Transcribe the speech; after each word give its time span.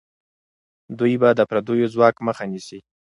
دوی 0.99 1.13
به 1.21 1.29
د 1.37 1.41
پردیو 1.49 1.91
ځواک 1.93 2.15
مخه 2.27 2.45
نیسي. 2.51 2.79